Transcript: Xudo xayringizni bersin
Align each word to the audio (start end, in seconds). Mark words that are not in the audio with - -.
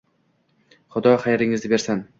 Xudo 0.97 1.11
xayringizni 1.27 1.75
bersin 1.77 2.07